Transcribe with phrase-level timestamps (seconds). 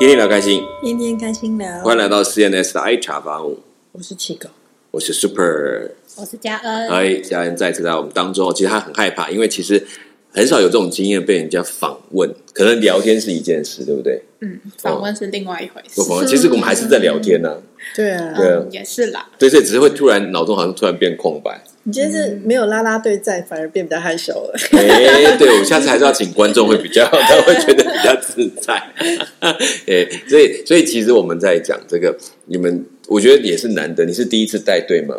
[0.00, 1.70] 天天聊开心，天天开心聊。
[1.80, 3.54] 欢迎来到 CNS 的爱茶房，
[3.92, 4.48] 我是七狗，
[4.92, 5.90] 我是 Super。
[6.16, 9.86] 我是嘉恩，哎，嘉恩再次在我们当中，其实他很害怕，因为其实
[10.32, 14.22] 很少有这种经验被人家访问，可能聊天是一件事，对不对？
[14.40, 16.04] 嗯，访问是另外一回事不。
[16.04, 17.60] 访问，其实我们还是在聊天呢、
[17.94, 19.28] 对啊，对啊嗯，也是啦。
[19.38, 21.62] 对，所以只是会突然脑中好像突然变空白。
[21.84, 24.54] 你今天是没有啦啦队在，反而变比较害羞了。
[24.76, 28.74] 哎，对，我下次还是要请观众会比较， 他会觉得比较自在。
[29.86, 32.16] 哎，所以所以其实我们在讲这个，
[32.46, 35.16] 你们我觉得也是难得，你是第一次带队吗？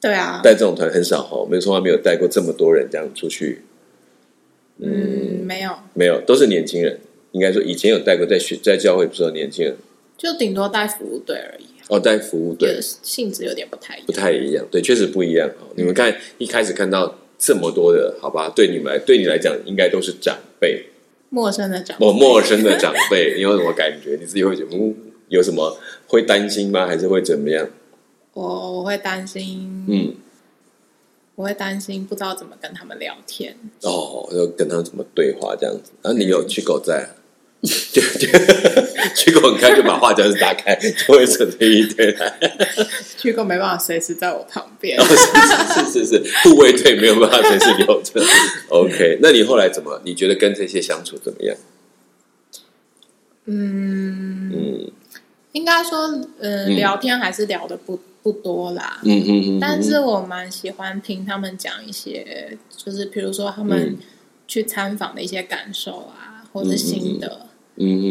[0.00, 3.62] 对啊，带这种团很少哈，我们从来没有带过这么多人这样出去，
[4.78, 6.98] 嗯，没有，没有，都是年轻人。
[7.32, 9.76] 应该说以前有带过，在学在教会不是有年轻人
[10.16, 14.12] 就顶多带服务队而已，哦，带服务对性质有点不太一不。
[14.12, 15.68] 太一样，对，确实不一样哦。
[15.74, 20.86] 你们看一开始看到这么多的，好吧，对你们来对你来讲应该都是长辈，
[21.30, 24.16] 陌生的长我陌生的长辈，你有什么感觉？
[24.20, 24.94] 你自己会觉得嗯，
[25.28, 26.86] 有什么会担心吗？
[26.86, 27.68] 还是会怎么样？
[28.34, 30.14] 我我会担心，嗯，
[31.34, 33.56] 我会担心不知道怎么跟他们聊天。
[33.82, 35.92] 哦，要跟他们怎么对话这样子。
[36.02, 37.08] 然后你有去狗在、啊，
[37.62, 38.28] 就就
[39.16, 42.38] 去狗很开就把话匣子打开，就会扯成一堆来。
[43.16, 48.22] 去过没办法随时在我旁边，是是是是，护卫队没有办法随时留着。
[48.70, 50.00] OK，那你后来怎么？
[50.04, 51.56] 你觉得跟这些相处怎么样？
[53.46, 54.92] 嗯，嗯
[55.52, 56.02] 应该说，
[56.38, 59.00] 呃，嗯聊天还是聊的不不多啦。
[59.04, 63.98] 嗯嗯嗯，但是我蛮喜欢听他们讲一些，就是比如说他们嗯
[64.46, 67.47] 去参访的一些感受啊，或者心得，嗯嗯，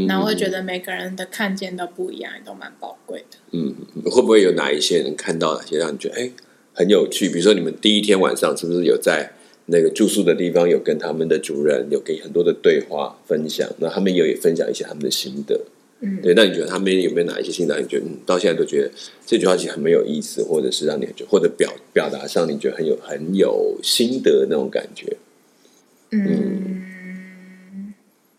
[0.08, 3.38] 然后会觉得每个人的看见都不一样，也都蛮宝贵的。
[3.52, 6.32] 嗯，会不会有哪一些人看到哪些让你觉得哎
[6.73, 7.30] 很有趣？
[7.30, 9.32] 比如说你们第一天晚上是不是有在
[9.66, 13.68] 那个住宿的地方有跟他们的主人有给很多的对话分享？
[13.80, 15.60] 那他们也有分享一些他们的心得。
[16.00, 17.78] 嗯，对，那你觉得他们有没有哪一些心得？
[17.82, 18.92] 你觉得、嗯、到现在都觉得
[19.26, 25.17] 这句话其实很没有意思，或者是让你觉得或者表表达上你觉得很有很有心得那种感觉，
[26.11, 26.84] 嗯，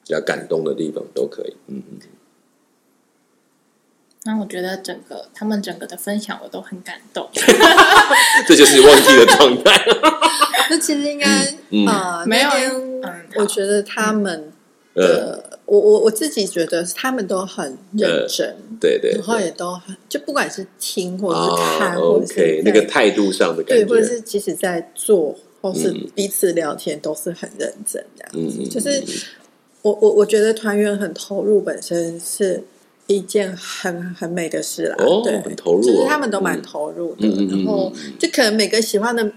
[0.09, 1.55] 比较感动的地方都可以。
[1.67, 1.99] 嗯嗯，
[4.25, 7.29] 那我觉得整个他们整个的分享我都很感动。
[8.49, 9.85] 这就是忘记的状态。
[10.71, 11.27] 那其实应该
[11.71, 12.51] 嗯呃，没有
[13.03, 13.03] 嗯
[13.37, 14.51] 我觉得他们
[14.95, 26.11] 呃，的，我我我自己觉得他们都很认真，对对然后也都很，就不管是听或者是啊看，或者是，OK，在那个态度上的感对，觉，或者是即使在做或是嗯。
[26.15, 28.31] 彼此聊天，都是很认真这样。
[28.35, 29.03] 嗯嗯，就是
[29.89, 32.63] 我我我觉得团员很投入本身是
[33.07, 39.33] 一件很很美的事啦，哦对，很投入哦就是他们都蛮投入的，然后嗯就可能每个喜欢的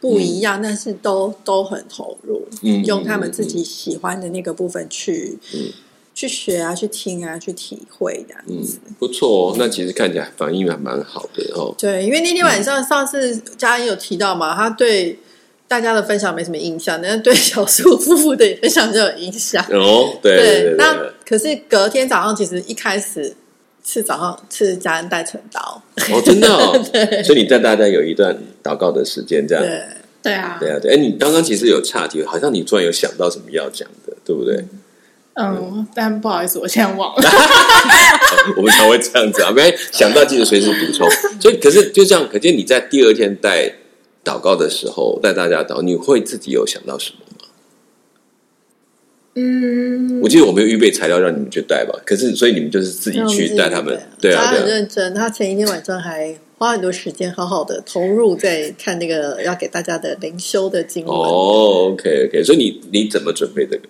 [0.00, 5.60] 不一样，但是都都很投入，嗯用他们自己喜欢的那个部分去、嗯。
[6.16, 8.78] 去学啊，去听啊，去体会这样嗯子。
[8.98, 11.74] 不错哦，那其实看起来反应还蛮好的哦。
[11.76, 15.18] 对，因为那天晚上、上次嘉恩有提到嘛，他对
[15.68, 19.64] 大家的分享没什么印象，但 是对小树夫妇的分享就有影响。
[19.70, 23.34] 哦，对对对那对，可是隔天早上，其实一开始
[23.84, 25.78] 是早上是家人带晨祷，
[26.14, 26.72] 哦，真的哦，
[27.24, 29.82] 所以你带大家有一段祷告的时间，这样对，
[30.22, 30.94] 对啊，对啊，对。
[30.94, 34.64] 哎，你刚刚其实有岔题，好像你突然有想到什么要讲的，对不对？
[35.38, 37.30] 嗯，但不好意思，我现在忘了。
[38.56, 41.06] 我们常会这样子啊，没想到记得随时补充。
[41.38, 43.70] 所以，可是就这样，可见你在第二天带
[44.26, 47.46] 祷告的时候，带大家祷，你会自己有想到什么吗？
[49.38, 61.14] 嗯我，记得我没有预备材料让你们去带吧，可是所以你们就是自己去带他们，对啊，他很对啊，认真，他前一天晚上还花很多时间，好好的投入在看那个要给大家的灵修的经文。
[61.14, 63.82] 哦，OK OK，所以你你怎么准备这个？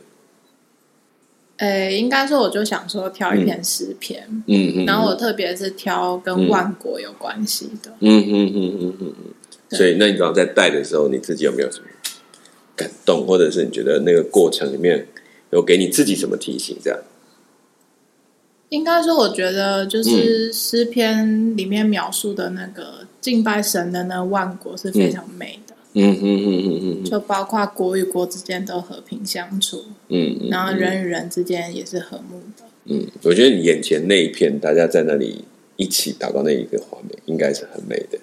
[1.59, 7.91] 诶，应该说我就想说挑一篇诗篇，嗯嗯，然后我特别是挑跟万国有关系的。
[8.01, 9.36] 嗯嗯嗯嗯嗯嗯，对
[9.71, 11.87] 所以那你刚刚在带的时候，你自己有没有什么
[12.77, 15.07] 感动，或者是你觉得那个过程里面
[15.51, 16.77] 有给你自己什么提醒？
[16.83, 16.99] 这样，
[18.69, 32.65] 应该说，我觉得就是诗篇里面描述的那个敬拜神的那万国是非常美的，嗯嗯嗯嗯嗯就包括国与国之间都和平相处，嗯嗯，然后人与人之间也是和睦的。
[32.85, 35.45] 嗯，我觉得你眼前那一片，大家在那里
[35.77, 38.19] 一起祷告那一个画面，应该是很美的。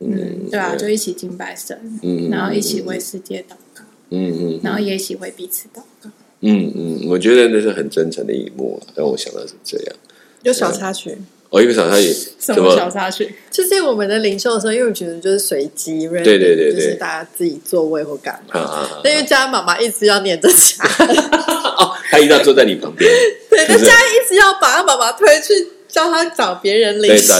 [0.00, 6.10] 嗯，对啊，就一起敬拜神，嗯然后一起为世界祷告，嗯嗯然后也一起为彼此祷告。
[6.40, 9.96] 嗯嗯，我觉得那是很真诚的一幕啊，让我想到是这样。
[10.42, 11.16] 有小插曲，
[11.48, 13.34] 哦，一个小插曲，什么小插曲？
[13.50, 18.60] 就是我们的领袖的时候，因为我觉得就是随机，对对对对就是大家自己座位或干嘛。
[18.60, 19.00] 啊啊啊！
[19.02, 20.84] 但因为家人妈妈一直要黏着家，
[21.78, 23.10] 哦，他一定要坐在你旁边，
[23.48, 25.54] 对，对，那佳音一直要把他妈妈推去。
[25.96, 27.34] 叫他找别人领袖，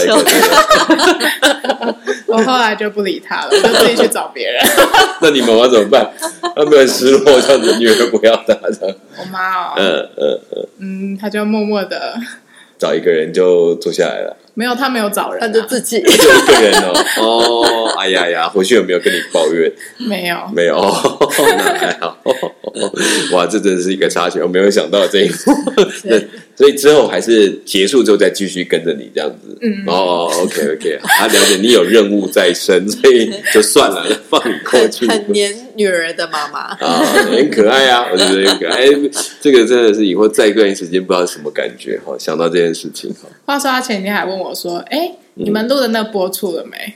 [2.25, 4.59] 我后来就不理他了，我就自己去找别人。
[5.21, 6.11] 那你妈妈怎么办？
[6.55, 8.95] 她没有失落，这样子女儿不要他这样。
[9.19, 12.15] 我妈哦，嗯嗯嗯，嗯，她就默默的
[12.79, 14.35] 找一个人就坐下来了。
[14.57, 16.91] 没有，他没有找人，他就自己就一个人哦。
[17.21, 19.71] 哦，哎呀呀，回去有没有跟你抱怨？
[19.99, 20.75] 没有，没有，
[21.57, 22.17] 那还好。
[23.33, 25.35] 哇，这真的是一个插曲，我没有想到这一幕。
[26.57, 29.55] 所以之后还是结束之后再继续跟着你这样子。
[29.61, 35.07] 嗯哦，OK OK，他了解你有任务在身，所以就算了，放你过去。
[35.07, 38.87] 很黏女儿的妈妈啊，很可爱啊，我觉得很可爱。
[39.39, 42.15] 这个真的是以后再一段时间不知道什么感觉哈。
[42.17, 43.29] 想到这件事情哈。
[43.45, 46.77] 话说他前几天还问我说：“哎，你们录的那播出了没？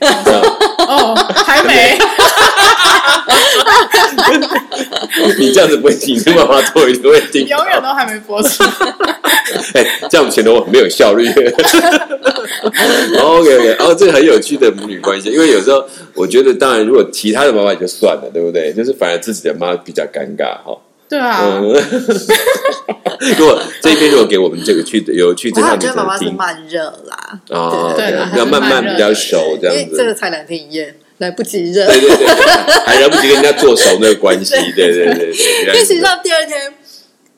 [0.86, 1.14] 哦，
[1.44, 1.98] 还没。
[5.38, 7.46] 你这样子不会听，你妈妈做一定会听。
[7.46, 8.64] 永远都还没播出。
[9.74, 11.28] 哎，这样显得我很没有效率。
[13.18, 15.84] OK OK，哦，这个很有趣的母女关系，因为有时候
[16.14, 18.72] 我觉得，当然如果其他的妈妈也就算了，对不对？
[18.72, 20.76] 就是反而自己的妈比较尴尬哈。
[21.12, 21.60] 对啊。
[23.38, 27.40] 如果这一篇如果给我们这个去有去，这样觉得妈妈是慢热啦。
[27.50, 29.96] 哦，对，要慢慢比较熟这样子。
[29.96, 30.94] 这个才两天一夜。
[31.18, 32.26] 来不及热，对对对，
[32.84, 35.66] 还来不及跟人家做熟那个关系，对对对对。
[35.66, 36.74] 因为实际上第二天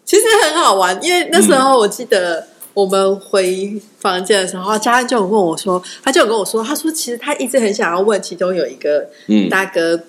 [0.07, 9.07] 其实很好玩，因为那时候我记得我们回房间的时候，嘉恩就有问我说，他就有跟我说，他说其实他一直很想要问其中有一个
[9.51, 10.01] 大哥，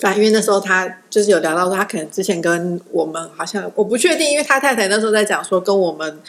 [0.00, 6.20] 反正因为那时候他就是有聊到说，他可能之前跟我们好像我不确定，因为他太太那时候在讲说，跟我们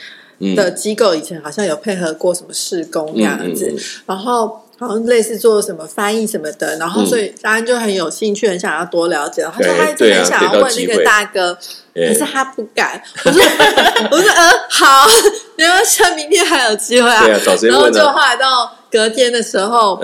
[0.56, 3.74] 的机构以前好像有配合过什么施工这样子，
[4.06, 4.62] 然后。
[4.82, 9.44] 好像类似做什么翻译什么的，然后所以当然就很有兴趣，很想要多了解。
[9.44, 11.56] 他说他一直很想要问那个大哥，
[11.94, 13.00] 可是他不敢。
[13.24, 13.44] 我说
[14.10, 15.06] 我说嗯好，
[15.56, 17.28] 没关系，明天还有机会啊。
[17.28, 20.02] 然后就后来到隔天的时候，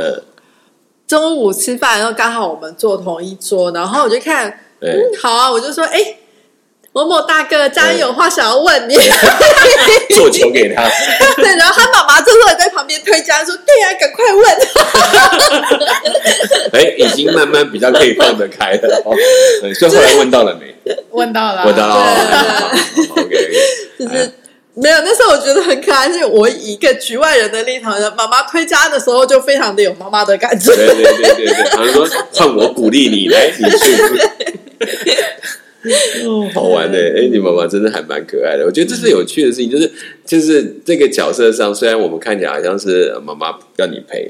[1.08, 6.18] 中午吃饭，然后刚好我们坐同一桌，然后我就看，嗯好啊，我就说哎。
[6.94, 8.96] 某某大哥，家人有话想要问你，
[10.16, 10.82] 做球给他。
[11.38, 14.44] 对，然后他妈妈这时候也在旁边推家说：“对呀，赶快问。
[16.74, 19.14] ”哎，已经慢慢比较可以放得开了哦。
[19.78, 20.76] 所以后来问到了没？
[21.12, 22.04] 问到了，问到了。
[23.12, 23.52] OK，
[24.00, 24.32] 就是
[24.82, 24.98] 没有。
[25.02, 30.76] 那时候我觉得很可爱，是我以一个局外人的立场，妈妈推家的时候就非常的有妈妈的感觉。
[30.76, 33.96] 对对对对对，他说：“换我鼓励你，来，你去。”
[36.26, 38.66] 哦，好玩的，哎，你妈妈真的还蛮可爱的。
[38.66, 39.90] 我觉得这是有趣的事情，就是
[40.26, 44.30] 就是这个角色上，虽然我们看起来好像是妈妈要你陪，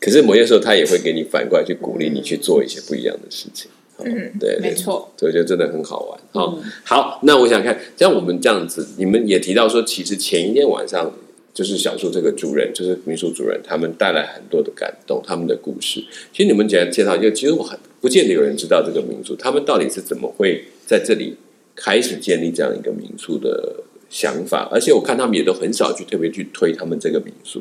[0.00, 3.70] 可是某些时候她也会给你反过来去鼓励你去做一些不一样的事情。
[4.04, 6.20] 嗯，对，没错，所以我觉得真的很好玩。
[6.32, 11.12] 好，好，那我想看，像我们这样子，你们也提到说，其实前一天晚上
[11.54, 16.04] 就是小树这个主人，就是民宿主人，他们带来很多的感动，他们的故事。
[16.32, 20.64] 其实你们简单介绍，就其实我很不见得有人知道这个民宿，他们到底是怎么会。
[20.86, 21.36] 在这里
[21.74, 23.74] 开始建立这样一个民宿的
[24.08, 27.60] 想法，而且我看他们也都很少去特别去推他们这个民宿，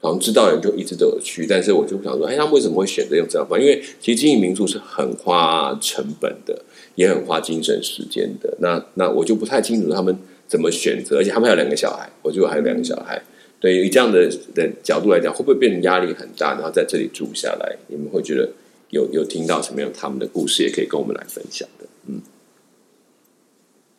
[0.00, 3.62] 好像知道人就一直都有去，但是我就想说，哎，他们为什么会选择用这样方法？
[3.62, 6.64] 因为其实经营民宿是很花成本的，
[6.94, 8.56] 也很花精神时间的。
[8.60, 10.16] 那那我就不太清楚他们
[10.48, 13.22] 怎么选择，而且他们还有两个小孩，我就还有两个小孩。
[13.60, 16.54] 对于这样的的角度来讲，会不会变成压力很大？
[16.54, 18.48] 然后在这里住下来，你们会觉得
[18.88, 21.86] 有有听到什么样他们的故事，也可以跟我们来分享的。
[22.06, 22.22] 嗯，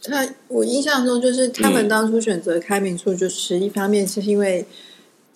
[0.02, 4.66] 他我印象中就是他们当初选择开民宿，就是一方面是因为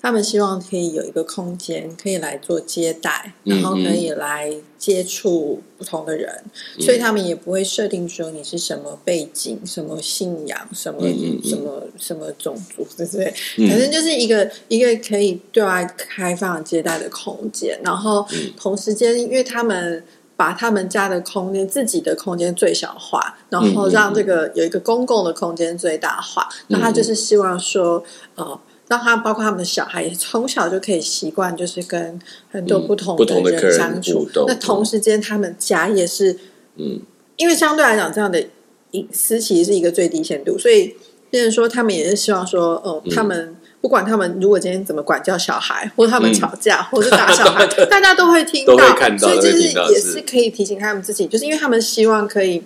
[0.05, 6.43] 他们希望可以有一个空间可以来做接待，然后可以来接触不同的人，
[6.79, 11.01] 所以他们也不会设定说你是什么背景、什么信仰、什么
[11.43, 13.33] 什么什么种族，对不对？
[13.67, 18.23] 反正就是一个一个可以对外开放接待的空间，然后
[18.55, 20.03] 同时间，因为他们。
[20.37, 26.45] 把他们家的空间、自己的空间最小化，然后让这个有一个公共的空间最大化。
[26.67, 28.03] 那他就是希望说，
[28.35, 32.19] 呃，让他包括他们的小孩也从小就可以习惯，就是跟
[32.51, 34.27] 很多不同的人相处。
[34.47, 36.37] 那同时间，他们家也是，
[36.77, 36.99] 嗯，
[37.37, 38.45] 因为相对来讲，这样的
[38.91, 40.95] 隐私其实是一个最低限度，所以
[41.29, 43.55] 变成说，他们也是希望说，哦，他们。
[43.81, 48.75] 不管他们如果今天怎么管教小孩，或者他们吵架，或者打小孩， 大家都会听到，
[49.15, 49.61] 所以就是
[49.91, 52.63] 也是可以提醒他们自己，就是因为他们希望可以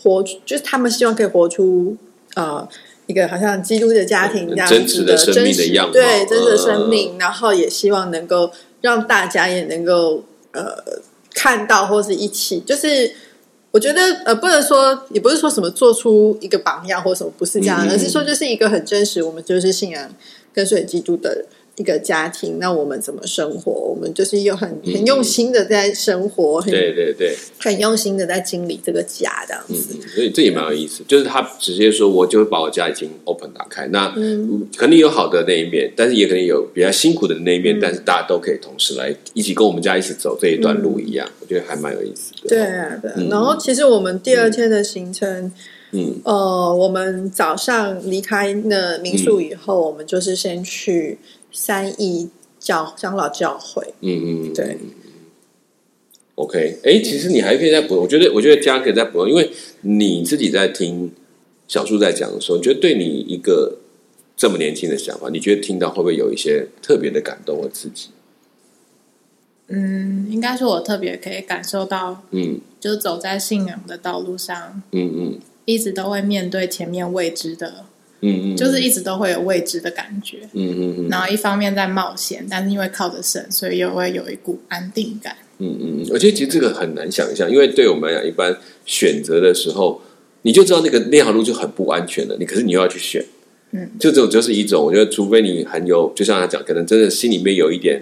[0.00, 1.96] 活，就是他们希望可以活出
[2.36, 2.68] 呃
[3.08, 10.22] 一个好像基督的家庭这样子的真实的对真实的生命，然后也希望能够让大家也能够
[10.52, 11.02] 呃
[11.34, 13.12] 看到，或是一起就是。
[13.70, 20.10] 我觉得呃，不能说也不是说什么做出一个榜样或什么，不是这样，而是说就是一个很真实，我们就是信仰
[20.54, 21.44] 跟随基督的
[21.78, 22.58] 一个家庭。
[22.58, 23.72] 那我们怎么生活？
[23.72, 29.94] 我们就是又很很用心的在生活，很对对对，很用心的在经理这个家，这样子。
[29.94, 42.48] 嗯，所以这也蛮有意思，就是他直接说，我就会把我家已经 open 打开，那嗯肯定有好的那一面，但是也可能有比较辛苦的那一面，嗯但是大家都可以同时来一起跟我们家一起走这一段路一样，我觉得还蛮有意思的。
[42.48, 45.52] 对啊，对然后其实我们第二天的行程，
[45.92, 51.18] 嗯呃，我们早上离开那民宿以后，我们就是先去
[51.52, 53.94] 三义教长老教会。
[54.00, 54.78] 嗯嗯，对。
[56.36, 59.50] OK，哎，其实你还可以再补，我觉得，我觉得家可以再补，因为
[59.80, 61.10] 你自己在听
[61.66, 63.78] 小树在讲的时候，你觉得对你一个
[64.36, 68.10] 这么年轻的想法，你觉得听到会不会有一些特别的感动或刺激？
[69.66, 77.84] 嗯，应该说我特别可以感受到，嗯就走在信仰的道路上，嗯嗯一直都会面对前面未知的，
[78.20, 80.38] 嗯嗯，就是一直都会有未知的感觉。
[80.52, 81.08] 嗯嗯嗯。
[81.08, 85.36] 然后一方面在冒险，但是因为靠着神，所以又会有一股安定感。
[85.58, 88.56] 嗯嗯，我觉得其实这个很难想象，因为对我们来讲，一般
[88.86, 90.00] 选择的时候，
[90.42, 93.24] 你就知道那个那条路就很不安全了，你可是你又要去选，
[93.72, 98.00] 嗯，就这种就是一种，我觉得除非你很有，就像他讲，可能真的心里面有一点，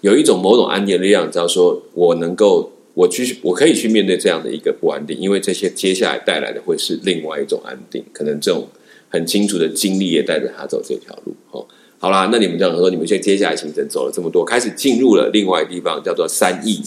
[0.00, 8.68] 有一种某种安定的力量，知道说我能够，我去，我可以去面对这样的一个不安定，因为这些接下来带来的会是另外一种安定，可能这种
[9.08, 11.66] 很清楚的经历也带着他走这条路，哦。
[11.98, 16.80] 好啦，那你们这样说，你们现在接下来行程走了这么多，开始进入了另外一个地方，叫做三义。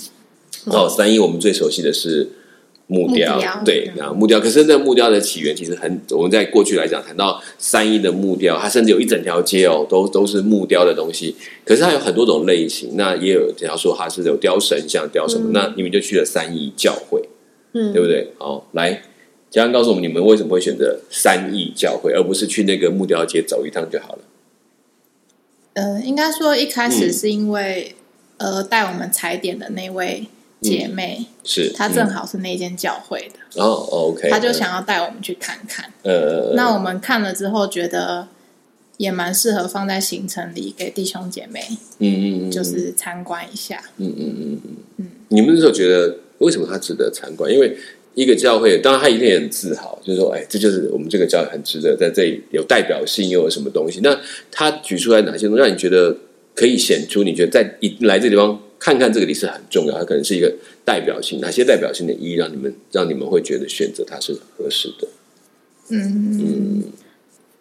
[0.65, 2.29] 哦，三义我们最熟悉的是
[2.85, 4.39] 木雕，对，然后木雕。
[4.39, 11.35] 可是那木雕的起源其实很，我们在过去来讲谈到三义的木雕，它甚至有一整条街哦，都都是木雕的东西。
[11.65, 15.49] 可是它有很多种类型，那也有人要说它是有雕神像、雕什么。
[15.49, 17.21] 嗯那你们就去了三义教会，
[17.73, 18.27] 嗯，对不对？
[18.37, 19.01] 好，来，
[19.49, 24.19] 嘉恩告诉我们，你们为什么会选择三义教会，而不是去那个木雕街走一趟就好了？
[25.73, 27.95] 呃，应该说一开嗯始是因为、
[28.37, 30.27] 呃带我们踩点的那位
[30.61, 35.91] 姐妹，是她正嗯好是那间教会的，哦，OK，她就想要带我们去看看。
[36.03, 38.27] 呃，那我们看了之后，觉得
[38.97, 41.61] 也蛮适合放在行程里给弟兄姐妹，
[41.99, 43.81] 嗯嗯嗯，就是参观一下。
[43.97, 47.51] 嗯嗯嗯嗯嗯，你们那时候觉得为什么它值得参观？
[47.51, 47.77] 因为
[48.15, 53.99] 一个教会，当然他一定也很自豪，就是说，哎，这就是我们这个教会很值得在这里有代表性，又有什么东西？
[54.01, 54.19] 那
[54.51, 56.15] 他举出来哪些东西，让你觉得
[56.53, 57.23] 可以显出？
[57.23, 65.07] 你觉得在一来这地方看看这个里是很重要，它可能是一个代表性，哪些代表性的意义让你们让你们会觉得选择它是合适的？
[65.89, 66.83] 嗯，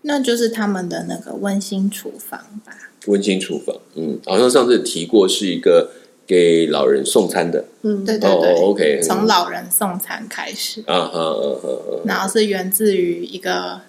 [0.03, 2.91] 那就是他们的那个温馨厨房吧。
[3.07, 5.93] 温馨厨房，嗯，好像上次提过是一个
[6.29, 12.05] 给老人送餐的，嗯，哦对对对、，OK，从老人送餐开始，啊哈啊哈啊。
[12.05, 13.81] 然后是源自于一个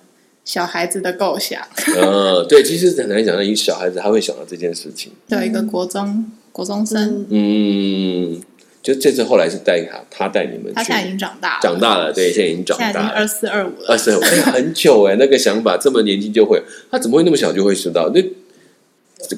[0.46, 1.62] 小孩子的构想，
[1.98, 5.12] 呃，对，其实很难想到一个小孩子他会想到这件事情。
[5.28, 8.40] 对一个国中国中生，嗯，
[8.82, 13.86] 就这次后来是带他，他带你们去，他现在已经长大了，长大了，对，现在已经长现在已经大了，二四二五了。
[13.90, 13.98] 二。
[13.98, 14.22] 四二五，
[14.54, 18.10] 很久哎，那个想法这么年轻就会，他怎么会那么小就会知道？
[18.16, 18.24] 那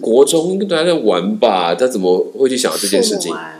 [0.01, 3.33] 国中跟大家在玩吧，他怎么会去想到这件事情？
[3.33, 3.57] 啊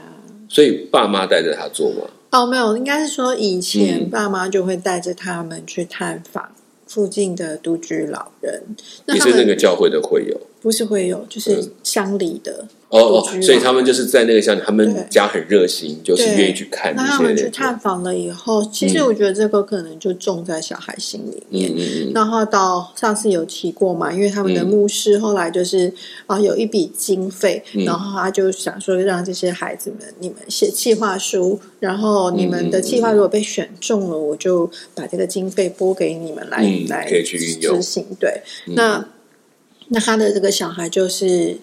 [0.48, 2.02] 所以爸妈带着他做吗，
[2.32, 6.46] 哦，没有，应该是说以前嗯爸妈就会带着他们去探访
[6.86, 8.62] 附近的独居老人。
[9.06, 10.38] 那也是那个教会的会友。
[10.60, 17.48] 不是会有，就是嗯乡里的哦哦所以他们就是在那个像他们家很热心，就是愿意去看那他们去。
[17.48, 21.72] 探访了以后，其实嗯我觉得这个可能就种在小孩心里面。
[21.74, 25.90] 嗯然后到上次有提过嘛，因为他们的嗯牧师后来就是
[26.26, 27.86] 啊、有一笔经费，嗯。
[27.86, 37.76] 然后他就想说让这些孩子们你们写计划书，然后你们的计划如果被选中了，我就把这个经费拨给你们来、嗯来可以去运用。
[37.76, 38.04] 执行。
[38.20, 38.74] 对，嗯。
[38.74, 39.08] 那
[39.88, 41.56] 那他的这个小孩就是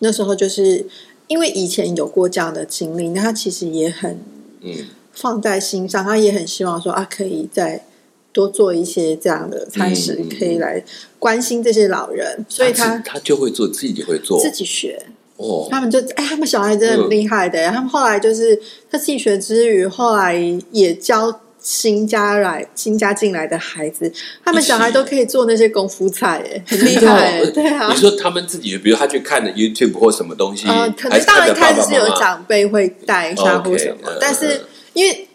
[0.00, 0.84] 那时候就是
[1.28, 4.18] 因为以前有过这样的经历，那他其实也很
[4.60, 4.74] 嗯
[5.12, 7.84] 放在心上，他也很希望说啊，可以再
[8.32, 10.82] 多做一些这样的餐食，嗯可以来
[11.18, 15.00] 关心这些老人，所以他他他就会做，自己会做自己学。
[15.36, 17.66] 哦，他们就哎，他们小孩真的很厉害的。
[17.70, 20.36] 他们后来就是他自己学之余，后来
[20.70, 24.10] 也教新加来新加进来的孩子，
[24.44, 27.46] 他们小孩都可以做那些功夫菜，哎， 很厉害哎。
[27.46, 34.60] 对啊你，说他们自己，比如他去看的 YouTube 或什么东西，呃，可能当然一开始是有长辈会带一下或什么嗯，但是嗯
[34.94, 35.28] 因为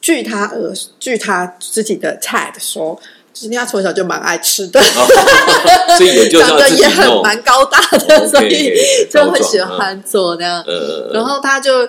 [0.00, 2.98] 据他呃，据他自己的 Ted 说，
[3.34, 4.80] 就是他从小就蛮爱吃的，
[5.98, 7.22] 所以也就是长得也很弄。
[7.22, 8.72] 蛮高大的所以
[9.10, 10.62] 就很喜欢做那样。
[10.66, 11.86] 呃，然后他就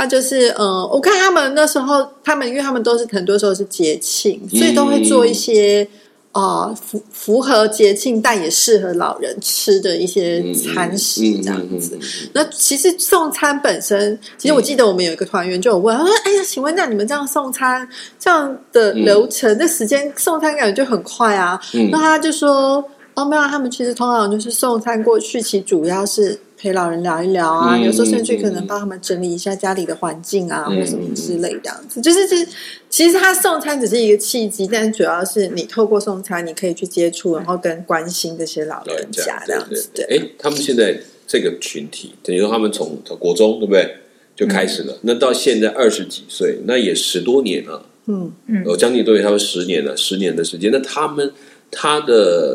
[0.00, 5.86] 他就是呃，我看他们那时候，他们因为他们都是很多时候是节庆，所以都会做一些
[6.32, 11.98] 呃符符合节庆但也适合老人吃的一些餐食这样子。
[12.32, 17.86] 那其实送餐本身，其实我记得我们有一个团员就有问，他说：“哎呀，请问那你们这样送餐
[18.18, 21.60] 这样的流程，那时间送餐感觉就很快啊？”
[21.92, 22.82] 那他就说
[23.28, 32.02] ：“他们其实通常就是送餐过去，其主要是。”陪老人聊一聊啊，有时候甚至可能帮他们整理一下家里的环境啊，或什么之类这样子。
[32.02, 32.46] 就是其
[32.90, 39.88] 其实他送餐只是一个契机，但主要是你透过送餐，你可以去接触，然后跟关心这些老人家这样子。
[39.94, 40.94] 对，哎，他们现在
[41.26, 43.96] 这个群体，等于说他们从国中对不对
[44.36, 44.98] 就开始了？
[45.00, 47.86] 那到现在二十几岁，那也十多年了。
[48.04, 50.70] 嗯嗯，我将近多年，他们十年了，十年的时间。
[50.70, 51.32] 那他们
[51.70, 52.14] 他的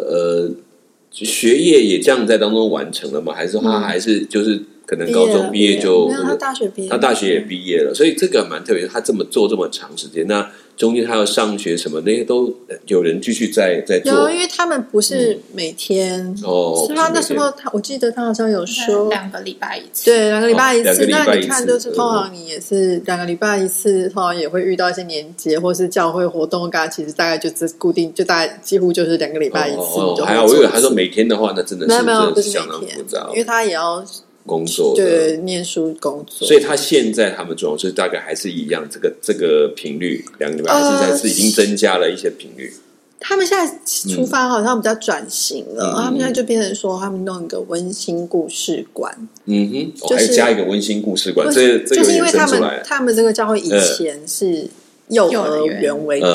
[0.10, 0.52] 呃。
[1.18, 3.32] 学业也这样在当中完成了吗？
[3.34, 8.88] 还是他还是就是可能高中毕业就他大学毕业，他大学也毕业了，所以这个蛮特别。
[8.88, 10.50] 他这么做这么长时间，那。
[10.78, 12.54] 中间他要上学什么那些都
[12.88, 16.86] 有人继续在在做，有，因为他们不是每天哦。
[16.86, 21.08] 是他那时候他，我记得他好像有说两个礼拜一次，对，两个礼拜一次。
[21.10, 29.78] 那你看，就是通常你也是两个礼拜一次，通常也会遇到一些年节或是教会活动，大家其实大概就是固定，就大概几乎就是两个礼拜一次。
[30.26, 33.00] 还好，我以为他说每天的话，那真的是没有，不是每天，
[33.30, 34.06] 因为他也要。
[34.46, 42.72] 工作对，念书工作，所以他现在他们总是大概还是一样，这个这个频率两个礼拜还是是已经增加了一些频率。
[43.20, 43.80] 他们现在
[44.14, 49.12] 出发好像比较转型了，他们现在就变成说他们弄一个温馨故事馆。
[49.46, 54.70] 嗯哼，还加一个温馨故事馆，这这就是因为他们他们这个教会以前是。
[55.10, 56.06] 幼儿园。
[56.06, 56.28] 为主，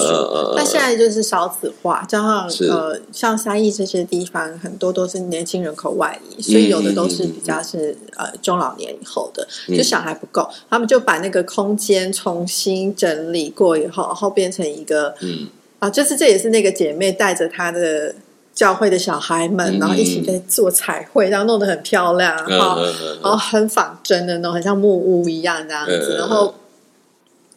[0.56, 15.46] 那现在就是少子化，加上呃，像三义这些地方，很多都是年轻人口外移，所以有的都是比较是呃中老年以后的，就小孩不够，他们就把那个空间重新整理过以后，然后变成一个嗯。
[15.78, 18.14] 啊，就是这也是那个姐妹带着她的
[18.54, 22.82] 教会的小孩们，然后一起在做彩绘，然后弄得很漂亮，然后
[23.22, 26.54] 然后很仿真的那种，很像木屋一样这样子，然后。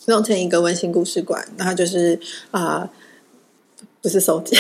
[0.06, 2.20] 弄成一个温馨故事馆，然后就是
[2.52, 2.90] 啊，
[4.02, 4.58] 不是收集，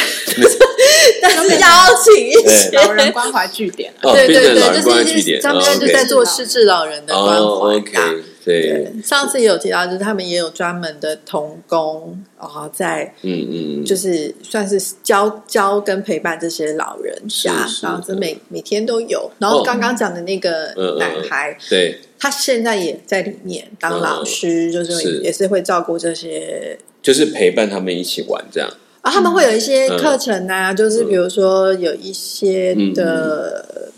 [1.21, 1.67] 但是邀
[2.03, 3.93] 请一些老人关怀据点。
[4.01, 7.81] 对对对，就是他们就在做失智老人的关怀。
[8.45, 19.31] 对，上次也有提到，就是他们也有专门的童工，然后在嗯嗯，就是算是教教跟陪伴这些老人家，然后每每天都有。
[19.39, 22.01] 然后刚刚讲的那个男孩，对。
[22.23, 28.69] 他现在也在里面当老师，就是也是会照顾这些，就是陪伴他们一起玩这样。
[29.01, 33.91] 啊，他们会有一些课程啊，就是比如说有一些的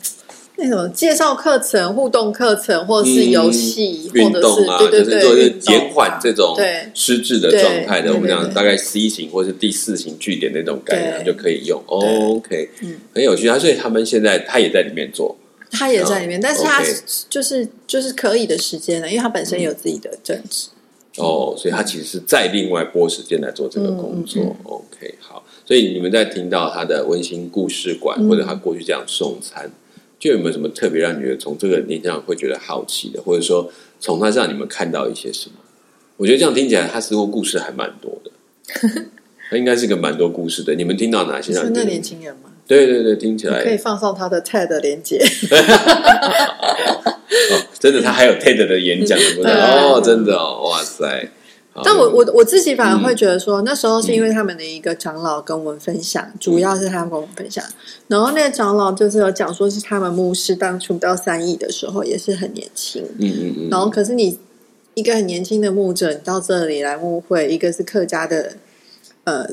[0.55, 6.57] 那种介绍课程、互动课程，或者是游戏，运动啊，对对对，减缓这种
[6.95, 8.11] 失智的状态的。
[8.11, 11.79] 我们讲大概 C 型或是第四型据点那种概念就可以用。
[11.85, 13.59] OK，嗯，很有趣啊。
[13.59, 15.37] 所以他们现在他也在里面做。
[15.71, 16.83] 他也在里面，但是他
[17.29, 20.69] 就是就是可以的时间呢，因为他本身有自己的政治。
[21.17, 24.55] 哦，所以他其实是再另外拨时间来做这个工作。
[24.63, 29.71] OK，好，所以你们在听到他的温馨故事馆，或者他过去这样送餐，
[30.19, 35.55] 就有没有什么特别让你觉得从这个年纪上会觉得好奇的，或者说从他让你们看到一些什么？
[36.17, 38.31] 我觉得这样听起来，他似乎故事还蛮多的。
[39.49, 40.75] 他应该是个蛮多故事的。
[40.75, 41.53] 你们听到哪些？
[41.53, 42.51] 是那年轻人吗？
[42.67, 45.23] 对对对，听起来可以放上他的 TED 连接。
[47.51, 49.51] 哦，真的，他还有 TED 的演讲，对不对？
[49.51, 51.29] 哦，真的哦，哇塞！
[51.83, 57.61] 但我我我自己反而会觉得说，那时候是因为他们的一个长老跟我们分享，主要是他们跟我们分享。
[58.07, 63.67] 然后那个长老就是有讲说，是他们牧师当初到三亿的时候也是很年轻，嗯嗯嗯。
[63.69, 64.39] 然后可是你
[64.93, 68.53] 一个很年轻的牧者你到这里来牧会，一个是客家的
[69.25, 69.45] 呃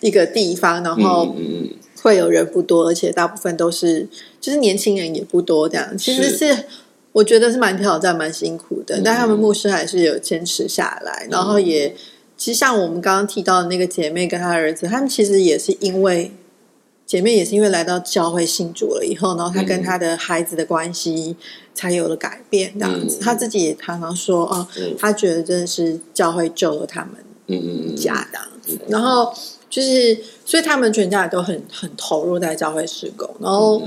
[0.00, 1.68] 一个地方，然后嗯嗯。
[2.06, 4.06] 会有人不多，而且大部分都是
[4.40, 5.98] 就是年轻人也不多，这样。
[5.98, 6.64] 其实是。
[7.12, 9.00] 我觉得是蛮挑战、蛮辛苦的。
[9.02, 11.96] 但他们牧师还是有坚持下来，然后也
[12.36, 16.30] 其实像我们刚刚提到的那个姐妹跟她儿子，他们其实也是因为
[17.06, 21.34] 姐妹也是因为来到教会信主了以后，然后她跟她的孩子的关系
[21.72, 23.18] 才有了改变，这样子。
[23.18, 27.12] 她自己也常常说哦，她觉得真的是教会救了他们，
[27.46, 29.32] 嗯嗯嗯，家这样子，然后。
[29.68, 33.82] 就是，所以他们全家也都很很投入在教会施工，然后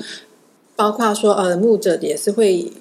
[0.75, 2.71] 包括说呃牧者也是会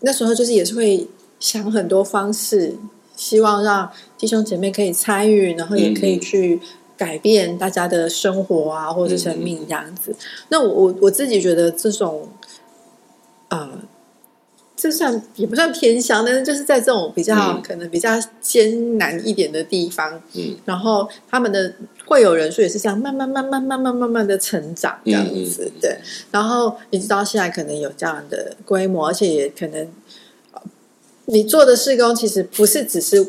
[0.00, 1.08] 那时候就是也是会
[1.40, 2.74] 想很多方式，
[3.16, 6.60] 希望让弟兄姐妹可以参与，然后也可以去
[6.98, 10.14] 改变大家的生活啊，或者是生命这样子。
[10.50, 12.28] 那我我我自己觉得这种
[13.48, 13.70] 啊
[14.80, 17.62] 这算也不算偏乡，但是就是在这种比较、嗯。
[17.62, 18.10] 可能比较
[18.40, 21.74] 艰难一点的地方，嗯，然后他们的
[22.06, 25.98] 会有人数也是这样慢慢慢慢慢慢慢慢的成长这样子，对，
[26.30, 29.88] 然后一直到现在可能有这样的规模，而且也可能
[30.52, 30.62] 呃
[31.24, 33.26] 你做的施工其实不是只是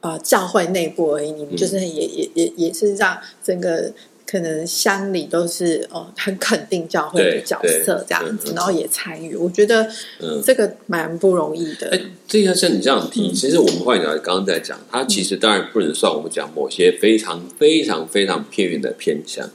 [0.00, 3.90] 呃教会内部而已，你们就是也、也也也是让整个。
[4.30, 9.82] 可能乡里都是哦，很肯定教会的对角色这样子，然后也参与，我觉得
[10.20, 10.40] 嗯。
[10.44, 11.88] 这个蛮不容易的。
[11.90, 19.48] 哎，这个像你这样嗯提，其实我们换讲，刚刚在讲，它其实当然不能算我们讲某些非常非常非常偏远的偏乡，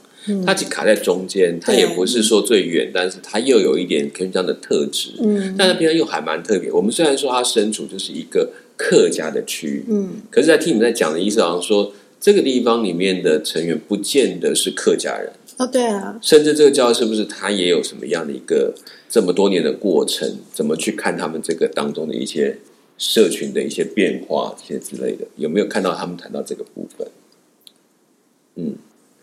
[0.45, 5.55] 它只卡在中间，它也不是说最远，但是它又有一点偏乡的特质，嗯。
[5.57, 6.69] 但那偏乡又还蛮特别。
[6.71, 10.21] 我们虽然说它身处就是一个客家的区域，嗯。
[10.29, 15.31] 可是，在听你们在讲的意思，好像说这个地方里面的成员不见得是客家人。
[15.57, 18.73] 哦，对啊，甚至这个教会是不是他也有什么样的一个
[19.09, 20.37] 这么多年的过程？
[20.51, 22.57] 怎么去看他们这个当中的一些
[22.97, 25.25] 社群的一些变化，这些之类的？
[25.37, 27.07] 有没有看到他们谈到这个部分？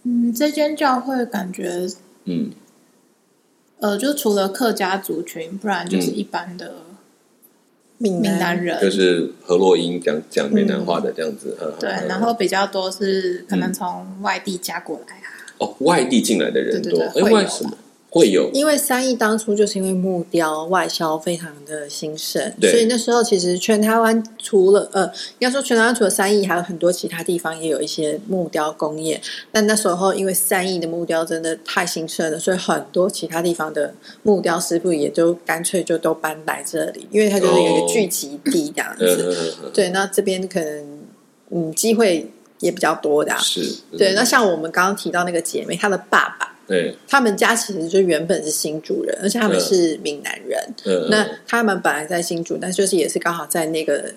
[0.05, 1.87] 嗯，这间教会感觉
[2.25, 2.51] 嗯
[3.81, 6.75] 呃，就除了客家族群，不然就是一般的
[8.03, 8.81] 闽闽南人。
[8.81, 11.57] 就是何洛英讲讲闽南话的这样子。
[11.61, 15.29] 嗯对，嗯然后比较多是可能从外地嫁过来啊。
[15.59, 17.71] 哦，外地进来的人多，哎，对对对会有为什么
[18.15, 18.51] 会有？
[18.53, 25.07] 因为三义当初就是因为木雕外销非常的兴盛，对所以那时候其实全台湾除了呃，
[25.39, 29.19] 应该说全台湾除了三义，还有很多其他地方也有一些木雕工业。
[29.51, 39.55] 但那时候因为三义的木雕真的太兴盛了，所以很多其他地方的木雕师傅也就干脆就都搬来这里，因为它就是有一个聚集地这样嗯子。
[39.73, 40.99] 对，那这边可能
[41.49, 46.52] 嗯机会也比较多的啊、是，嗯对，那像我们刚刚提到那个姐妹，她的爸爸。
[46.73, 50.59] 对，他们家其实就原本是新主人，而且他们嗯是闽南人。
[50.87, 54.11] 嗯，那他们本来在新竹，但就是也是刚好在那个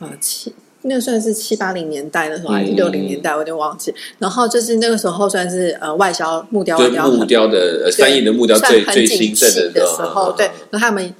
[0.00, 3.94] 呃七，那算是七八零年代的时候，还是嗯六零年代，我有点忘记。
[4.18, 11.14] 然后就是那个时候算是呃外销木雕，就外销木雕的呃三亿的木雕最最兴盛的时候，对，那他们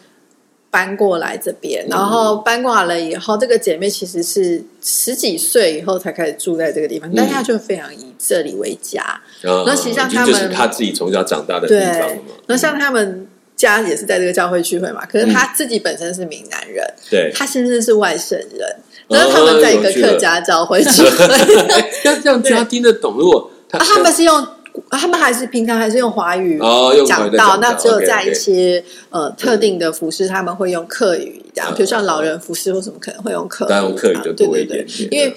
[0.74, 9.20] 搬过来这边，然后搬过来了以后，这个姐妹其实是十几岁以后才开始住在这个地方，但她就非常以这里为家。
[9.44, 18.68] 那其实际上他们嗯就是他自己从小长大的地对方嘛，，那像他们家也是在这个教会聚会嘛，可是他自己本身是闽南人，对，他先生是外省人，
[19.06, 21.26] 哦然后他们在一个客家教会聚会，
[22.02, 23.14] 要这样这样他听得懂。
[23.16, 24.44] 如果他啊他们是用。
[24.90, 26.58] 他们还是平常还是用华语
[27.06, 35.34] 讲到，那只有在一些呃特定的服饰，他们会用客语这样，嗯比如像老人服饰或什么可能会用客语，当然用客语就多一对对点因为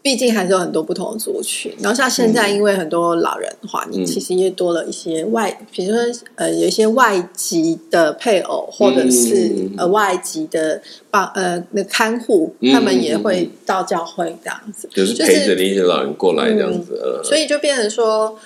[0.00, 1.74] 毕竟还是有很多不同的族群。
[1.80, 4.06] 然后像现在，因为很多老人话，你嗯。
[4.06, 6.00] 其实也多了一些外，比如说
[6.36, 9.74] 呃，有一些外籍的配偶，或者是嗯。
[9.76, 17.22] 呃外籍的帮呃那看护，嗯他们也会到教会这样子，就是陪着那些老人过来这样子，呃。
[17.24, 18.38] 所以就变成说，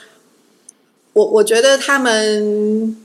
[1.13, 2.97] 我我觉得他们。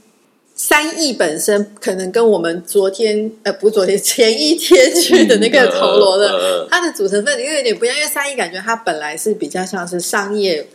[0.60, 10.66] 三亿本身可能跟我们昨天呃不昨天前一天去的那个铜锣的它的组成分子又有点不一样，因为三亿感觉它本来是比较像是商业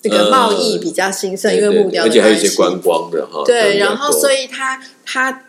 [0.00, 2.38] 这个贸易比较兴盛，因为对对木雕而且还有一。
[2.38, 5.46] 些观光的哈，对，然后所以以它它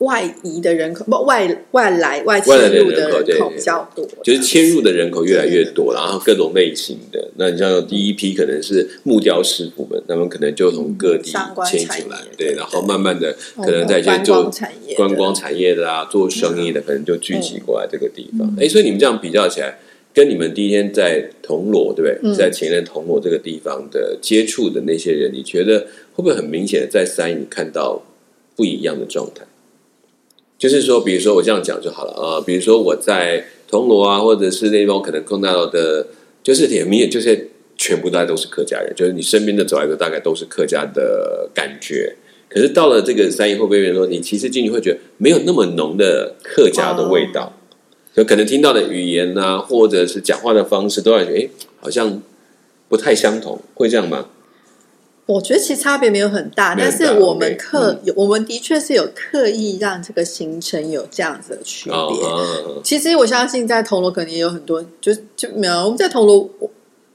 [0.00, 7.28] 外移的人口不外外来外外来的迁入的人口比较多，就是迁入的人口越来越多，然后各种类型的。
[7.36, 11.30] 那你像第一批可能是木雕师傅们，他们可能就从各地
[11.66, 14.50] 迁进来，对，然后慢慢的可能在一些观做
[14.96, 18.48] 观光产业的啊，做生意的，可能就聚集过来这个地方。
[18.48, 19.78] 嗯哎，所以你们这样比较起来。
[20.12, 22.18] 跟你们第一天在铜锣，对不对？
[22.24, 25.78] 嗯在前任铜锣这个地方的接触的那些人，你觉得
[26.14, 28.02] 会不会很明显的在三营看到
[28.56, 29.44] 不一样的状态？
[30.60, 36.06] 就是说，比如说我这样讲就好了啊、比如说我在铜锣啊，或者是那地方可能碰到的，
[36.42, 42.14] 就是很明显，就是全部大家都是客家人，就是你身边的走来的大概都是客家的感觉。
[42.50, 47.56] 可是到了这个三营，会不会说，你其实进去会觉得没有那么浓的客家的味道？
[48.14, 51.48] 就可能听到的语言啊，或者是讲话的方式，都感觉得哎，
[51.80, 52.20] 好像
[52.86, 54.26] 不太相同，会这样吗？
[55.30, 61.94] 我觉得其实差别没有很大，但是我们刻、有我们的确是有刻意让这个行程有这样子的区别。
[61.96, 66.70] 哦，其实我相信在铜锣可能也有很多，就就没有我们在铜锣，我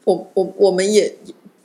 [0.06, 1.14] 我我我们也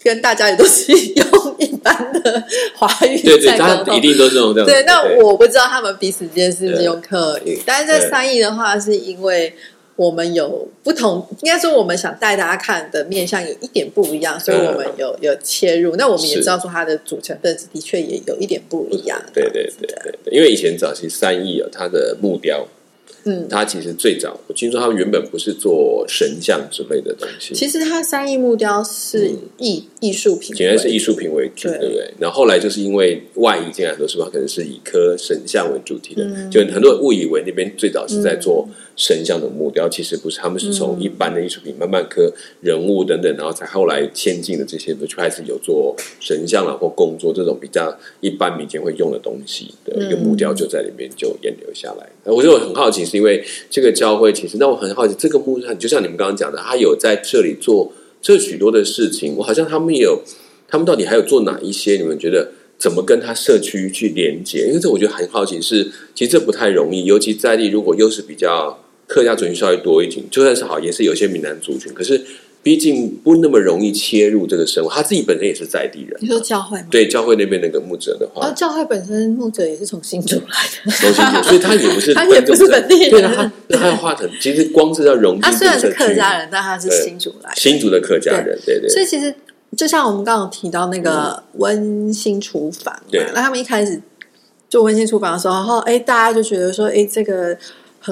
[0.02, 2.42] 跟大家也都是用一般的
[2.74, 4.66] 华语对对，一定都是用这样。
[4.66, 8.10] 对，那我不知道他们彼此间是不是用客语，但是在对。
[8.10, 9.54] 三义的话，是因为
[10.00, 15.94] 我们有不同，应该说我们想带大家看的面向有一点不一样，所以我们有有切入。
[15.96, 19.22] 那我们也知道说它的组成分子的确也有一点不一样。
[19.34, 22.66] 对对对对对，因为以前早期三义啊，它的木雕，
[23.24, 32.10] 嗯，它其实最早，我听说它原本不是做神像之类的东西，其实它三义木雕是艺艺术品简单是艺术品为主，对对不对？
[32.18, 38.66] 然后后来就是因为外移进来很多时候，它可能是以刻神像为主题的，嗯就很多人误以为那边最早是在做
[39.00, 52.06] 神像的木雕，其实不是，他们是从一般的艺术品慢慢刻人物等等，然后才后来先进的这些，就开始有做神像了或工作这种比较一般民间会用的东西的一个木雕，就在里面就沿流下来。
[52.24, 60.22] 我就很好奇，是因为这个教会其实，那我很好奇，这个木像就像你们刚刚讲的，他有在这里做这许多的事情，我好像他们也有。
[60.72, 61.96] 他们到底还有做哪一些？
[61.96, 64.68] 你们觉得怎么跟他社区去连接？
[64.68, 65.82] 因为这我觉得很好奇是，
[66.14, 68.78] 其实这不太容易，尤其在地如果又是比较
[69.10, 72.24] 客家族群稍微多一点，就算是好，也是有些闽南族群，可是
[72.62, 74.88] 毕竟不那么容易切入这个生活。
[74.88, 76.86] 他自己本身也是在地人，你说教会吗？
[76.92, 80.42] 对教会那边那个牧者的话，哦，教会本身牧者也是从新竹来
[80.84, 87.56] 的，从新竹， 所以他也不是他也不是本地人对啊，他他要画成，其实光是要融进他虽然是客家人，但他是新竹来的。
[87.56, 89.34] 新竹的客家人，对对所以其实
[89.76, 94.00] 就像我们刚刚提到那个温馨厨房嘛，对那他们一开始
[94.68, 97.56] 做温馨厨房的时候，然后哎，大家就觉得说，哎，这个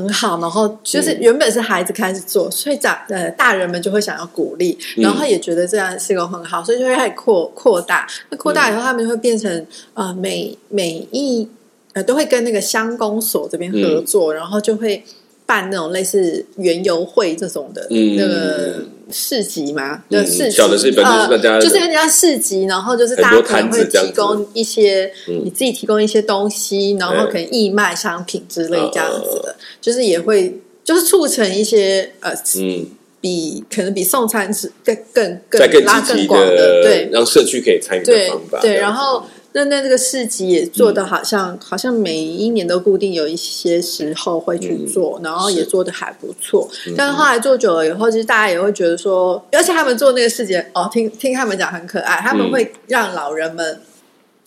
[0.00, 1.18] 很好，然后就是嗯。
[1.20, 5.02] 原本是孩子开始做，所以长呃大人们就会想要鼓励，嗯。
[5.02, 8.06] 然后也觉得这样是个很好，所以就会开始扩扩大。
[8.30, 11.48] 那扩大以嗯后，他们就会变成呃每每一
[11.94, 15.02] 呃都会跟那个乡公所这边合作，然后就会
[15.48, 18.16] 办那种类似园游会这种的、嗯。
[18.16, 25.40] 那个市集嘛，嗯就市集，小的是本身是大家呃，就是人家市集，然后就是大家可能会提供一些嗯。
[25.46, 32.86] 你自己提供一些东西，然后可能义卖商品之类这样子的，就是也会就是促成一些呃嗯，
[33.22, 37.08] 比可能比送餐是更更更拉更广的对。
[37.10, 46.68] 让社区可以参与的对方法，对，然后那那这个市集也做的好像、好像每一年都固定有一些时候会去做，然后也做的还不错。
[46.96, 53.80] 但是后来做久了以后，其实大家也会觉得说，而且他们做那个市集哦，听听他们讲很可爱，他们会让老人们。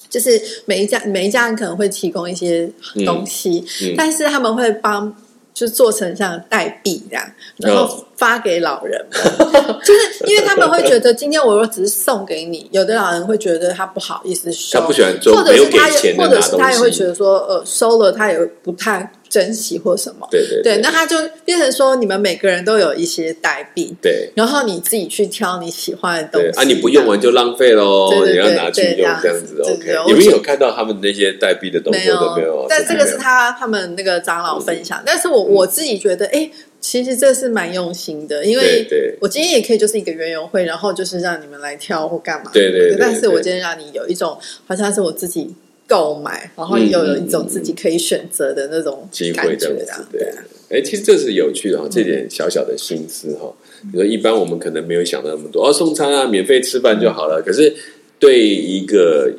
[0.09, 2.69] 就是每一家每一家人可能会提供一些
[3.05, 5.15] 东西，嗯但是他们会帮
[5.53, 9.19] 就做成像代币这样，然后发给老人们，
[9.83, 15.87] 就是因为他们会觉得今天我若只是送给你，有的老人会觉得他不好意思收，他不喜欢做或者是他
[16.23, 24.29] 或者是他也会觉得说，呃，收了他也不太珍惜或什么，对对对，那他就变成说你们每个人都有一些代币，对。
[24.35, 29.97] 然后你自己去挑你喜欢的东西，啊，你不用完就浪费喽，你要拿去用对这样子 OK。
[30.05, 32.67] 你们有看到他们那些代币的动没作都没有？
[32.69, 36.47] 但这个是他他们那个长老分享，但是我我自己觉得，哎，
[36.81, 38.85] 其实这是蛮用心的，因为
[39.21, 45.53] 我今天也可以就是一个园游会，然后就是让你们来挑或干嘛，对对对但是我今天让你有一种好像是我自己
[45.87, 50.27] 购买，然后又有一种自己可以选择的那种机感觉，会这样子，对。
[50.69, 53.53] 哎，其实这是有趣的哈，这点小小的心思哈。
[53.91, 57.43] 比如说，一般我们可能没有想到那么多，哦，送餐啊，免费吃饭就好了。
[57.45, 57.75] 可是
[58.17, 59.29] 对一个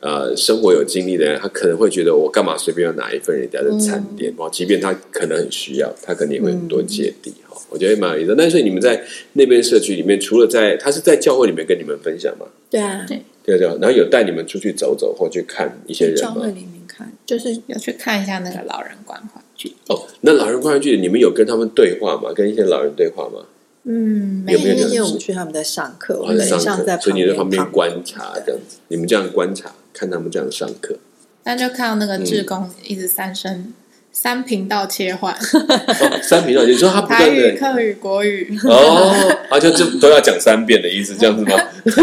[0.00, 4.48] 呃生活有经历的人，他可能会觉得，我干嘛随便要拿一份人家的餐点哦？
[4.52, 7.60] 即便他可能很需要，他可能也会很多芥蒂哈。
[7.70, 8.36] 我觉得蛮有意思的。
[8.36, 12.46] 但是你们在那边社区里面，除了在他是在教会里面跟你们分享吗？
[12.70, 16.46] 对啊，对对对，然后有带你们出去走走或去看一些人吗教会？
[16.48, 19.74] 里面看，就是要去看一下那个老人关怀剧。
[19.88, 22.32] 哦，那老人关怀剧，你们有跟他们对话吗？
[22.34, 23.44] 跟一些老人对话吗？
[23.84, 28.78] 嗯，有没有这样那天我们去他们在上课，我哦，们上课所以你在旁边观察这样子。
[28.88, 30.96] 你们这样观察，看他们这样上课，
[31.44, 32.46] 那就看到那个志嗯。
[32.46, 33.72] 工一直三声、
[34.12, 41.56] 三频道切换， 哦，三频道，你说他不台语、断的客语、国语，哦，啊，就就都要讲三遍的意思，这样子吗？
[41.84, 42.02] 也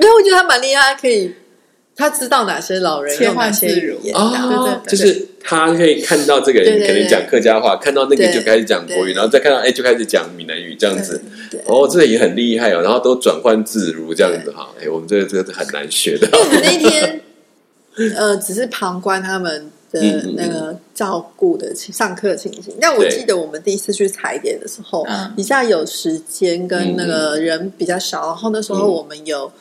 [0.00, 1.32] 没有，我觉得他蛮厉害，他可以
[1.94, 11.20] 他知道哪些老人切用哪些换自如语言，哦就是他可以看到这个人可能讲客家话，看到那个就开始讲国语，然后再看到哎就开始讲闽南语这样子。
[11.66, 14.70] 哦，这也很厉害哦，然后都转换自如这样子哈。
[14.80, 16.26] 哎，我们这个这个很难学的。
[16.26, 17.20] 因为我们那天，
[18.16, 20.00] 呃，只是旁观他们的
[20.34, 22.74] 那个照顾的情上课情形。
[22.80, 29.52] 但我记得我们第一次去踩点的时候嗯，比较有时间跟那个人比较少，然后那时候嗯我们有。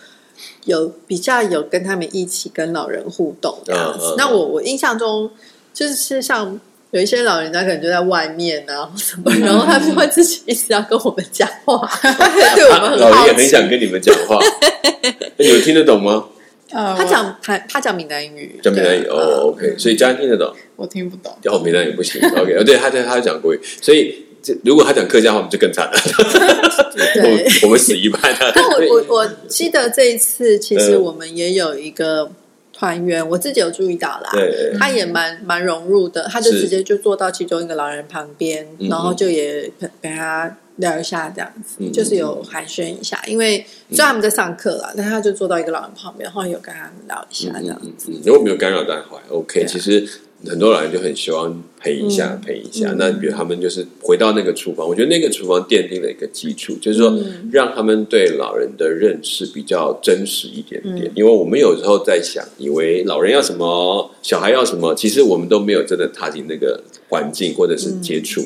[0.66, 4.06] 有比较有跟他们一起跟老人互动这样子。
[4.08, 5.30] 嗯嗯那我我印象中
[5.74, 6.60] 就是像
[6.92, 11.88] 有一些老人家可能就在外面啊或什么，然后他们会自己一直要跟我们讲话，
[12.56, 13.28] 对我们很老人好。
[13.28, 14.38] 也很想跟你们讲话，
[15.02, 16.26] 哎你们听得懂吗？
[16.74, 20.54] 呃，他我讲他，他讲闽南语，讲闽南语哦，OK，所以家人听得懂。
[20.78, 25.94] 我听不懂，哦，闽南语不行，OK，哦，对，他在他讲国语，所以这如果他讲客家话，我们就更惨了，
[27.14, 28.52] 对 我们死一半了。
[28.56, 32.32] 但我我我记得这一次，其实嗯我们也有一个
[32.74, 34.30] 团员，我自己有注意到啦。
[34.34, 43.22] 对，他也蛮蛮融入的，他就直接就坐到其中一个老人旁边，嗯然后就也跟跟他聊一下这样子，嗯就是有寒暄一下。
[43.28, 48.12] 因为虽然他们在上课啦，但他就坐到一个老人旁边，然后有跟他们聊一下这样子。
[48.26, 49.66] 如果没有干扰到还 OK。
[49.68, 50.08] 其实
[50.48, 52.92] 很多老人就很希望陪一下，嗯陪一下。
[52.92, 61.06] 嗯那比如他们就是回到那个厨房，我觉得那个厨房奠定了一个基础，就是说嗯让他们对老人的认识比较真实一点点。
[61.06, 68.42] 嗯因为我们有时候在想，以为老人要什么，小孩要什么，其实我们都没有真的踏进那个环境或者是接触。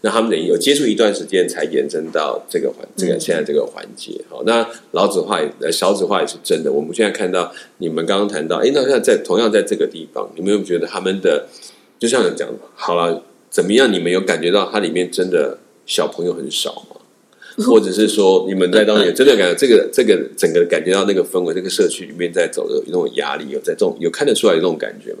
[0.00, 4.20] 那他们等于有接触一段时间，才延伸到这个环这个嗯现在这个环节。
[4.28, 6.72] 好，那老子话也呃少子化也是真的。
[6.72, 11.48] 我们现在看到你们刚刚谈到，哎，那像在同样在这个地方，你们有没有觉得他们的
[11.98, 13.92] 就像讲好了，怎么样？
[13.92, 16.96] 你们有感觉到它里面真的小朋友很少吗？
[17.66, 25.18] 或者是说，你们在当年真的感觉这个这个整个感觉到那个氛围，这个社区里面在走的有那种压力，有在这种有看得出来有这种感觉吗？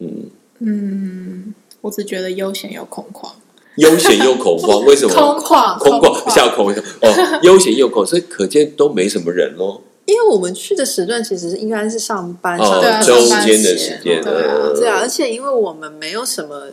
[0.00, 3.30] 嗯，嗯，我只觉得悠闲又空旷，
[3.76, 5.12] 悠闲又恐慌，为什么？
[5.14, 9.82] 空旷，空旷，下空哦，悠闲又空，所以可见都没什么人喽。
[10.06, 16.68] 因为我们去的时段其实是应该是上班哦上对啊周间的时时间，对啊呃对啊，而且因为我们没有什么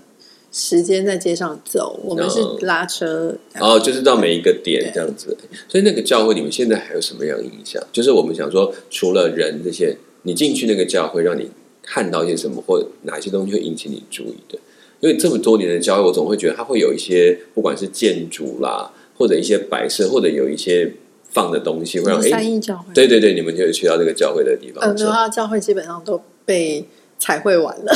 [0.50, 3.36] 时间在街上走，我们是嗯拉车。
[3.60, 5.38] 哦，就是到每一个点对这样子。
[5.68, 7.82] 所以那个教会你们现在还有什么样的印象？
[7.92, 11.50] 就是我们想说，除了人这些，你进去那个教会，让你
[11.82, 14.60] 看到一些什么，或哪些东西会引起你注意的？
[15.02, 20.92] 因为这么多年的教会，我总会觉得它会有一些，不管是建筑啦，或者一些摆设，或者有一些
[21.32, 26.86] 放的东西，会让三哎，义教会，对对对，你们就会去到这个教会的地呃，方，没有，他教会基本上都被
[27.20, 27.94] 彩绘完了。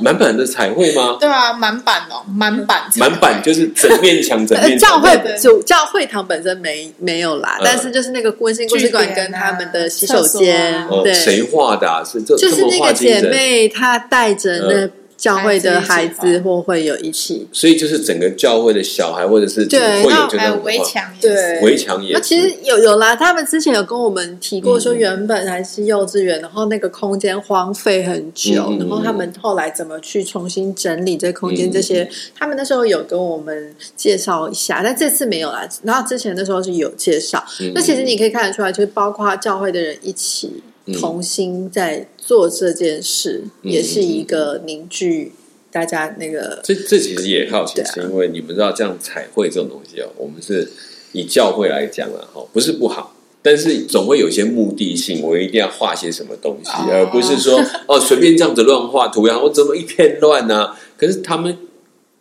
[0.00, 1.16] 满版的彩绘吗？
[1.20, 12.02] 对啊，满版哦，满版，满版就是整面墙，整面墙 教会主教会堂本身没没有啦，嗯但是就是那个温馨故事馆跟他们的洗手间，对，谁画的啊？
[12.04, 13.20] 是这就是那个姐？
[13.22, 14.90] 妹她带着那
[15.22, 21.60] 教会的孩孩子或会有一起，所以就是整个教会的小孩或者是对那会有这种还有围墙对。
[21.60, 35.68] 围墙也是那其实有有啦，他们之前有跟我们提过，说嗯原本还是幼稚园，然后那个空间荒废很久，然后他们后来怎么去重新整理这空间，嗯这些他们那时候有跟我们介绍一下，但这次没有啦。
[35.84, 45.32] 然后之前那时候是有介绍，嗯那其实你可以看得出来，就是包括教会的人一起嗯同心在做这件事，嗯也是一个凝聚
[45.70, 50.70] 大家那个这这其实也好奇是因为你们知道这样彩绘这种东西哦，我们是
[51.12, 53.16] 以教会来讲啊，哈，不是不好。
[53.44, 61.58] 但是总会有些目的性，我一定要画些什么东西，哦而不是说哦随便这样子乱画图样，我怎么一片乱呢、可是他们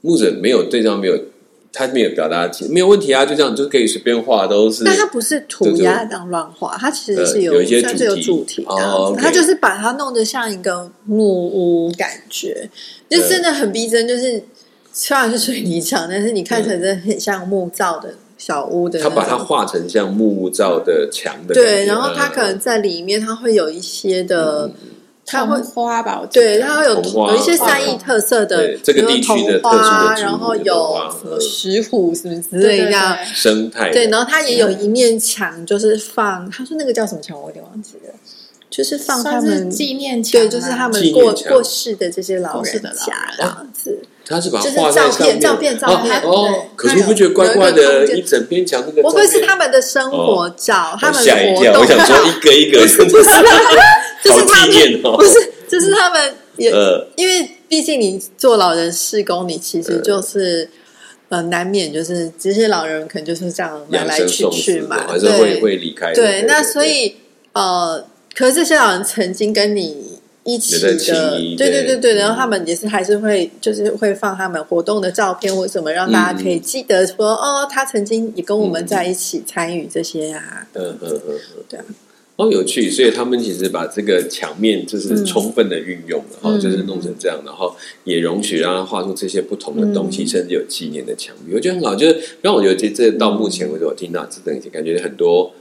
[0.01, 1.15] 牧者没有对这样没有，
[1.73, 12.69] 他没有表达没有问题啊，就这样就可以随便画，都是但它不是涂鸦这样乱画，它其实是有一些算是有主主题哦它就是把它弄得像一个木屋感觉，
[13.09, 14.05] 就真的很逼真。
[14.07, 14.43] 就是
[14.91, 19.15] 虽然是水泥墙，但是你看起来真的很像木造的小屋的那种。
[19.15, 24.69] 他把它画成像木造的墙的，对，然后它嗯可能在里面，它会有一些的，
[25.25, 30.97] 它会花吧，对，它会有有一些山艺特色的对，这个地区的比如说特殊的然后有
[31.39, 33.15] 石虎什么之类这样。
[33.15, 33.25] 对。
[33.33, 38.13] 生态对，然后它也有一面墙，就是放他说那个叫什么墙，我有点忘记了，
[38.69, 42.81] 就是放他们纪念墙啊，对，就是他们过过世的这些老人。
[42.81, 43.99] 家这样子。
[44.25, 48.05] 他是把它就是画在上面，照片照片照片哦可是你不觉得怪怪的？
[48.15, 53.23] 一整篇墙那个不会是他们们的生活照，他们的吓一跳，活动我想说，一个一个，不是不是，
[54.23, 60.69] 就是好他们 纪念哦，不是，就是他们也呃，因为毕竟你做老人施工，你其实就是。
[61.29, 66.11] 呃，难免就是这些老人可能就是这样来来去去嘛，还是会对会离开。
[66.13, 67.15] 对，那所以
[67.53, 68.05] 呃，
[68.35, 70.10] 可是这些老人曾经跟你
[70.43, 81.85] 一起的对对对对，然后他们也是还是会就是会放他们活动的照片或什么，让大家可以记得说，哦，他曾经也跟我们在一起参与这些啊，嗯嗯嗯嗯，对啊，
[82.37, 86.59] 哦有趣，所以他们其实把这个墙面就是充分的运用了，哈、嗯。
[86.59, 90.27] 就是弄成这样，然后也容许让他画出这些不同的东西，嗯。
[90.27, 91.93] 甚至有纪念的墙壁，我觉得很好。
[91.93, 95.53] 就是让我觉得这这到目前为止，我听到这等感觉很多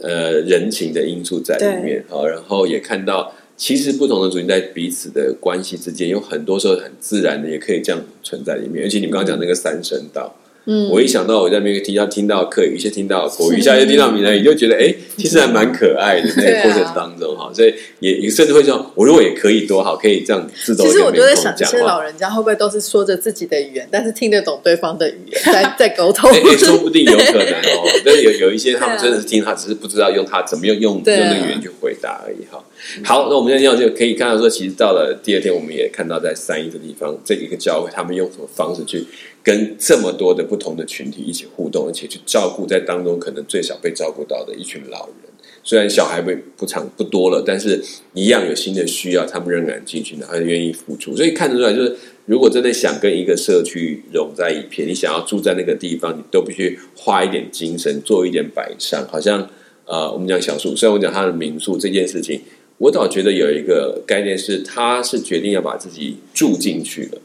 [0.00, 8.84] 呃人情的因素在里面，好，然后也看到其实不同的族群在彼此的关系之间，有很多时候很自然的也可以这样存在里面。
[8.84, 10.34] 而且你们刚刚讲那个三声道。
[10.64, 16.28] 嗯我一想到我在那边听到听到客语，一些听到国语，一下又听到闽南语，就觉得哎，其实还蛮可爱的。
[16.36, 22.00] 那个过程当中哈，所以也也甚至会说，我如果也可以多好，可以这样自动就在想，这些老。
[22.00, 28.00] 人家会不会都是说着自己的语言，但是听得懂对方的语言，在在沟通 说不定有可能哦。
[28.04, 32.62] 但是有有一些 他们真的是听他，只是不知道用他怎么用用用对啊那个语言去回答而已哈。
[33.04, 39.04] 好，那我们现在就可以看到说，其实到了第二天，我们也看到在三一的地方，这一个教会他们用什么方式去
[39.42, 45.16] 跟这么多的不同的群体一起互动，而且去照顾在当中可能最少被照顾到的一群老人。
[45.64, 47.80] 虽然小孩不不长不多了，但是
[48.14, 59.06] 一样有新的需要，他们仍然进去，然后愿意付出，所以看得出来，就是如果真的想跟一个社区融在一片，你想要住在那个地方，你都必须花一点精神，做一点摆上。
[59.08, 59.48] 好像
[59.84, 62.40] 呃，我们讲小树，虽然我讲他的民宿这件事情，
[62.78, 67.18] 我倒觉得有一个概念是，他是决定要把自己住进去了。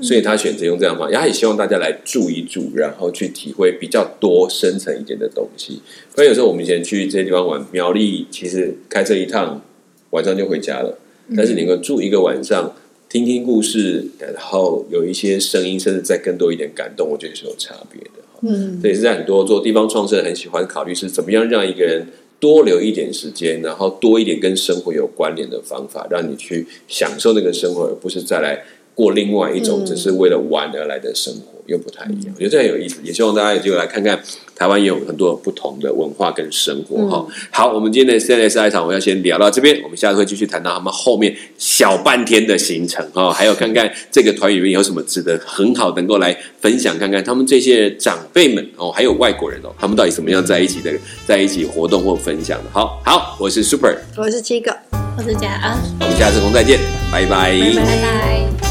[0.00, 5.80] 所以他选择用这样的方法，他也希望大家来住一住，然后去体会比较多深层一点的东西。
[6.14, 9.62] 不然有时候我们以前去这些地方玩，苗栗其实开车一趟
[10.10, 10.98] 晚上就回家了，
[11.36, 12.74] 但是你能够住一个晚上，
[13.08, 18.10] 听听故事，然后有一些声音，甚至再更多一点感动，我觉得是有差别的。
[18.42, 22.06] 嗯，这也是在很多做地方创生很喜欢考虑是怎么样让一个人
[22.38, 28.64] 多留一点时间，然后多一点跟生活有关联的方法，让你去享受那个生活，而不是再来
[29.00, 32.34] 过另外一种嗯只是为了玩而来的生活，又不太一样。
[32.34, 34.20] 我觉得这很有意思，也希望大家有机会来看看
[34.54, 50.92] 台湾也有很多不同的文化跟生活哈、好，我们今天的 CNSI 场我要先聊到这边，我们下次会继续谈到他们后面小半天的行程哈，还有看看这个团里面有什么值得很好能够来分享，看看他们这些长辈们哦，还有外国人哦，他们到底怎么样在一起的，
[51.26, 52.70] 在一起活动或分享的。
[52.70, 54.76] 好好，我是 Super，我是七个。
[55.16, 56.78] 我是佳安，我们下次同再见，
[57.10, 58.69] 拜拜拜拜。